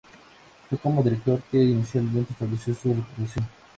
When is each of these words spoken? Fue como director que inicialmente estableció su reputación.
Fue 0.67 0.79
como 0.79 1.03
director 1.03 1.39
que 1.51 1.63
inicialmente 1.63 2.33
estableció 2.33 2.73
su 2.73 2.91
reputación. 2.91 3.47